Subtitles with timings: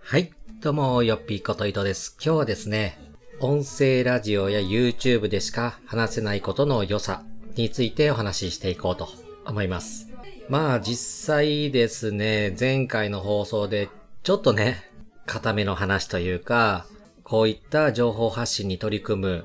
[0.00, 0.32] はい。
[0.62, 2.16] どうも、よっぴーこといとです。
[2.24, 2.98] 今日はですね、
[3.40, 7.22] 音声ラジオや YouTube でしか話せないことの良さ
[7.54, 9.08] についてお話ししていこうと
[9.44, 10.08] 思います。
[10.48, 13.90] まあ実際ですね、前回の放送で
[14.22, 14.90] ちょっとね、
[15.26, 16.86] 固めの話というか、
[17.22, 19.44] こういった情報発信に取り組む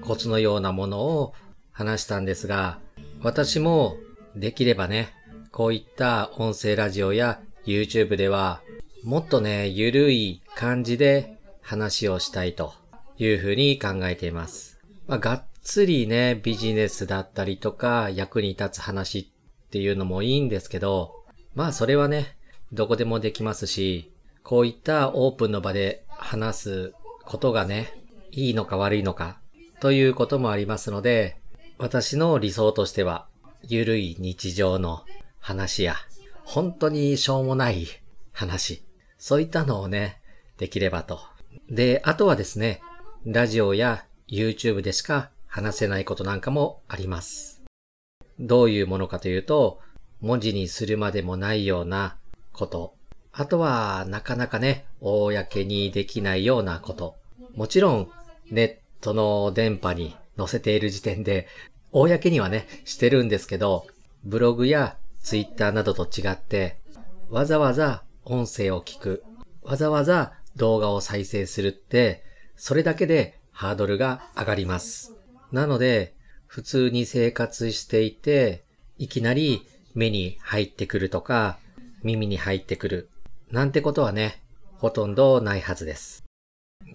[0.00, 1.32] コツのようなものを
[1.70, 2.80] 話したんですが、
[3.22, 3.98] 私も
[4.34, 5.12] できればね、
[5.52, 8.62] こういった音声ラジオや YouTube では、
[9.04, 12.74] もっとね、ゆるい感じで話をしたいと
[13.16, 14.78] いうふうに考えています。
[15.06, 21.24] まあ、がっつりね、ビジネスだったりとか役に立つ話っていうのもいいんですけど、
[21.54, 22.36] まあそれはね、
[22.72, 26.92] どこでもできますし、こういったオープンの場で話す
[27.24, 27.92] ことがね、
[28.32, 29.38] いいのか悪いのか
[29.80, 31.36] ということもありますので、
[31.78, 33.28] 私の理想としては、
[33.62, 35.04] ゆるい日常の
[35.38, 35.96] 話や、
[36.44, 37.86] 本当にしょうもない
[38.32, 38.82] 話、
[39.18, 40.20] そういったのをね、
[40.58, 41.20] できればと。
[41.68, 42.80] で、あとはですね、
[43.26, 47.62] ラジオや YouTube でしか話せないことなんかもあります。
[48.38, 49.80] どういうものかというと、
[50.20, 52.16] 文字にするまでもないような
[52.52, 52.94] こと。
[53.32, 57.16] あとは、なかなかね、公にできないようなこと。
[57.54, 58.10] もちろん、
[58.50, 61.48] ネットの電波に載せている時点で、
[61.92, 63.86] 公にはね、してるんですけど、
[64.24, 66.78] ブログやツイッターなどと違って、
[67.30, 69.24] わざわざ音声を聞く、
[69.62, 72.24] わざわざ動画を再生するって、
[72.56, 75.14] それだけでハードルが上がります。
[75.50, 76.14] なので、
[76.46, 78.64] 普通に生活していて、
[78.98, 81.58] いきなり目に入ってくるとか、
[82.02, 83.10] 耳に入ってくる、
[83.50, 84.42] なんてことはね、
[84.76, 86.24] ほとんどないはずです。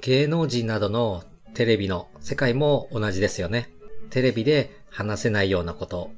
[0.02, 1.24] 芸能人などの
[1.54, 3.70] テレビの世界も同じですよね。
[4.10, 6.12] テレビで話せないようなこと、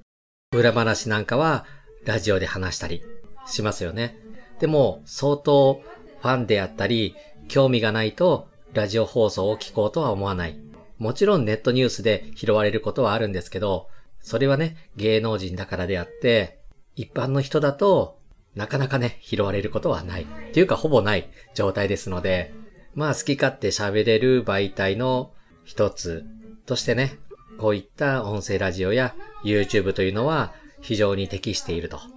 [0.51, 1.65] 裏話なんかは
[2.05, 3.03] ラジオで話したり
[3.47, 4.24] しますよね。
[4.59, 5.81] でも相当
[6.21, 7.15] ファンであったり、
[7.47, 10.59] 興味がないとラジオ放送を聞こうとは思わない。
[10.97, 13.89] もちろんネットニュースで拾われることはあるんですけど、
[14.21, 16.59] それはね、芸能人だからであって、
[16.95, 18.17] 一般の人だと
[18.55, 20.23] なかなかね、拾われることはない。
[20.23, 22.53] っていうかほぼない状態ですので、
[22.93, 25.33] まあ好き勝手喋れる媒体の
[25.65, 26.25] 一つ
[26.65, 27.17] としてね、
[27.57, 32.14] こういった音声ラジオや YouTube というのは非常に適していると。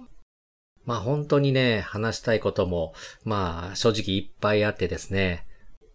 [0.89, 5.45] まあ本当にね、話したいことも、まあ正直いっぱいあってですね、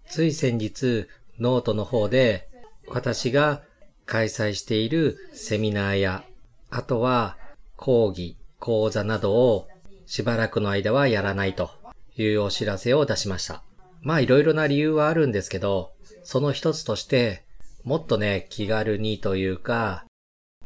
[0.06, 1.08] つい先日
[1.40, 2.48] ノートの方で
[2.86, 3.62] 私が
[4.06, 6.22] 開催しているセミナーや、
[6.70, 7.36] あとは
[7.74, 9.66] 講義、講座などを
[10.06, 11.72] しばらくの間はやらないと
[12.16, 13.64] いうお知らせを出しました。
[14.00, 15.90] まあいろいろな理由はあるんですけど、
[16.22, 17.42] その一つとして、
[17.82, 20.04] もっとね、気軽にというか、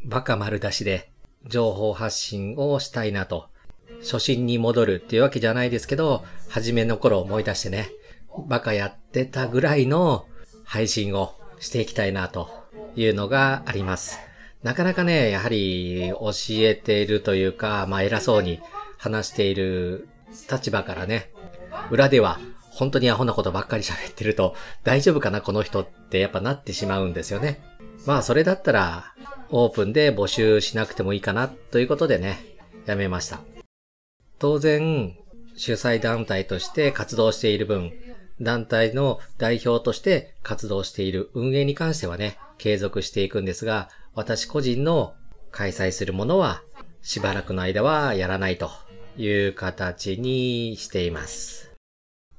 [0.04, 1.10] バカ丸出しで
[1.46, 3.48] 情報発信をしたいなと。
[4.00, 7.90] 初心に戻るっていうわけじゃないですけど、初めの頃思い出してね、
[8.46, 10.26] バカやってたぐらいの
[10.64, 12.48] 配信をしていきたいなと
[12.96, 14.18] いうのがあります。
[14.62, 18.60] なかなかね、やはり教えているというか、まあ偉そうに
[18.96, 20.08] 話している
[20.50, 21.30] 立場からね、
[21.90, 24.54] 裏では本当にアホなことばっかり喋ってると、
[24.84, 27.60] 大丈夫かなこの人ってやっぱなってしまうんですよね。
[28.06, 29.14] まあそれだったら、
[29.50, 32.38] オープンで募集しなくてもいいかなということでね、
[32.86, 33.40] やめました。
[34.38, 35.16] 当然、
[35.56, 37.92] 主催団体として活動している分、
[38.40, 45.14] 団体の代表として活動している運営に関してはね、継続していくんですが、私個人の
[45.50, 46.62] 開催するものは、
[47.02, 48.70] しばらくの間はやらないと
[49.16, 51.72] いう形にしています。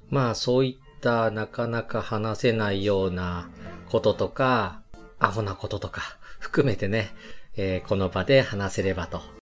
[0.10, 3.50] まあそういったなかなか話せないような
[3.90, 4.82] こととか、
[5.20, 6.02] アホなこととか
[6.40, 7.14] 含めてね、
[7.58, 9.39] えーこの場で話せればと。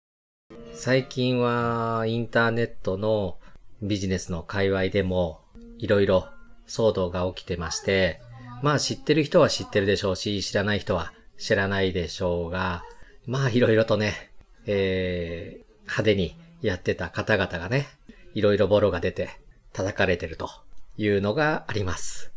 [0.79, 3.39] 最近はインターネットの
[3.81, 5.41] ビジネスの界隈でも
[5.79, 6.29] いろいろ
[6.69, 8.21] 騒動が起きてまして、
[8.63, 12.85] まあ知ってる人は知ってるでしょうし、知らない人は知らないでしょうが、
[13.27, 14.31] まあいろいろとね、
[14.67, 17.87] えー、派手にやってた方々がね、
[18.35, 19.31] いろいろボロが出て
[19.73, 20.51] 叩かれてると
[20.99, 22.33] いうのがあります。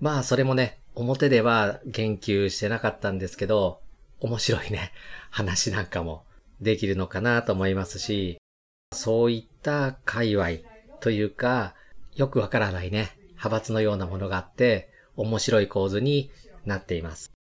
[0.00, 3.80] まあそれもね、表では言及してなかったんですけど、
[4.18, 4.92] 面白いね、
[5.30, 6.24] 話なんかも
[6.60, 8.38] できるのかなと思いますし、
[8.92, 10.48] そういった界隈
[11.00, 11.74] というか、
[12.14, 16.30] よくわからないね、派閥のようなものがあって、面白い構図に
[16.64, 17.32] なっています。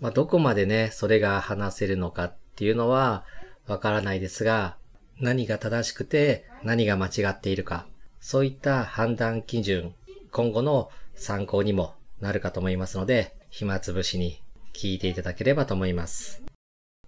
[0.00, 3.24] まあ、どこまでね、それが話せるのかっていうのは
[3.66, 4.76] わからないですが、
[5.20, 7.86] 何が正しくて何が間違っているか、
[8.20, 9.94] そういった判断基準、
[10.30, 14.42] 今後の参考にもなるかと思いますので、暇つぶしに
[14.74, 16.42] 聞いていただければと思います。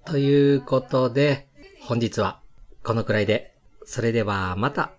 [0.06, 1.48] ということで、
[1.80, 2.40] 本日は
[2.82, 3.54] このくらいで、
[3.84, 4.92] それではまた。